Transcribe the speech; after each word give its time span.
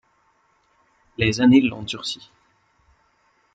Les 1.19 1.41
années 1.41 1.61
l'ont 1.61 1.83
durci. 1.83 2.31